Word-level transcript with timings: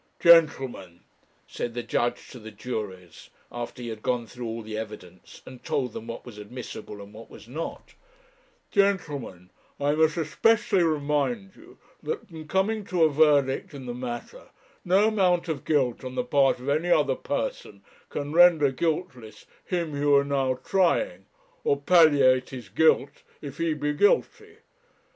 'Gentlemen,' 0.19 1.03
said 1.45 1.75
the 1.75 1.83
judge 1.83 2.27
to 2.29 2.39
the 2.39 2.49
jurors, 2.49 3.29
after 3.51 3.83
he 3.83 3.89
had 3.89 4.01
gone 4.01 4.25
through 4.25 4.47
all 4.47 4.63
the 4.63 4.75
evidence, 4.75 5.43
and 5.45 5.63
told 5.63 5.93
them 5.93 6.07
what 6.07 6.25
was 6.25 6.39
admissible, 6.39 6.99
and 7.03 7.13
what 7.13 7.29
was 7.29 7.47
not 7.47 7.93
'gentlemen, 8.71 9.51
I 9.79 9.91
must 9.93 10.17
especially 10.17 10.81
remind 10.81 11.55
you, 11.55 11.77
that 12.01 12.31
in 12.31 12.47
coming 12.47 12.83
to 12.85 13.03
a 13.03 13.11
verdict 13.11 13.75
in 13.75 13.85
the 13.85 13.93
matter, 13.93 14.49
no 14.83 15.09
amount 15.09 15.47
of 15.47 15.65
guilt 15.65 16.03
on 16.03 16.15
the 16.15 16.23
part 16.23 16.57
of 16.57 16.67
any 16.67 16.89
other 16.89 17.13
person 17.13 17.83
can 18.09 18.33
render 18.33 18.71
guiltless 18.71 19.45
him 19.63 19.91
whom 19.91 20.01
you 20.01 20.15
are 20.15 20.23
now 20.25 20.55
trying, 20.65 21.27
or 21.63 21.79
palliate 21.79 22.49
his 22.49 22.69
guilt 22.69 23.21
if 23.39 23.59
he 23.59 23.75
be 23.75 23.93
guilty. 23.93 24.57